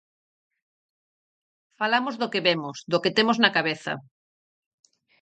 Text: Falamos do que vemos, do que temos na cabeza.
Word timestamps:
Falamos 1.79 2.15
do 2.21 2.31
que 2.33 2.43
vemos, 2.47 2.77
do 2.91 3.01
que 3.03 3.15
temos 3.17 3.37
na 3.39 3.53
cabeza. 3.57 3.93